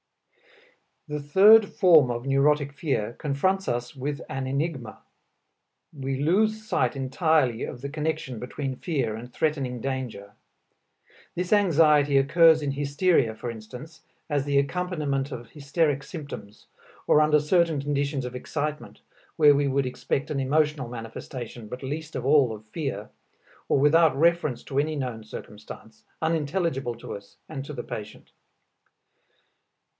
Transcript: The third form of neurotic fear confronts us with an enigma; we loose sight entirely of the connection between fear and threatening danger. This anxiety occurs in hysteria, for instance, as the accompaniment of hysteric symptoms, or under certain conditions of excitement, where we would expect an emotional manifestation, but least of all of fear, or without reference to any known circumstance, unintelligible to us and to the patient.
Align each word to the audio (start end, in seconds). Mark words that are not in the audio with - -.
The 1.07 1.19
third 1.21 1.65
form 1.67 2.09
of 2.09 2.25
neurotic 2.25 2.73
fear 2.73 3.13
confronts 3.13 3.67
us 3.67 3.95
with 3.95 4.19
an 4.29 4.47
enigma; 4.47 5.01
we 5.95 6.19
loose 6.19 6.65
sight 6.65 6.95
entirely 6.95 7.63
of 7.65 7.81
the 7.81 7.89
connection 7.89 8.39
between 8.39 8.77
fear 8.77 9.15
and 9.15 9.31
threatening 9.31 9.79
danger. 9.81 10.33
This 11.35 11.53
anxiety 11.53 12.17
occurs 12.17 12.61
in 12.63 12.71
hysteria, 12.71 13.35
for 13.35 13.51
instance, 13.51 14.01
as 14.27 14.45
the 14.45 14.57
accompaniment 14.57 15.31
of 15.31 15.49
hysteric 15.49 16.01
symptoms, 16.01 16.65
or 17.05 17.21
under 17.21 17.39
certain 17.41 17.79
conditions 17.79 18.25
of 18.25 18.33
excitement, 18.35 19.01
where 19.35 19.53
we 19.53 19.67
would 19.67 19.85
expect 19.85 20.31
an 20.31 20.39
emotional 20.39 20.87
manifestation, 20.87 21.67
but 21.67 21.83
least 21.83 22.15
of 22.15 22.25
all 22.25 22.55
of 22.55 22.65
fear, 22.67 23.09
or 23.69 23.79
without 23.79 24.17
reference 24.17 24.63
to 24.63 24.79
any 24.79 24.95
known 24.95 25.23
circumstance, 25.23 26.05
unintelligible 26.21 26.95
to 26.95 27.13
us 27.15 27.35
and 27.49 27.65
to 27.65 27.73
the 27.73 27.83
patient. 27.83 28.31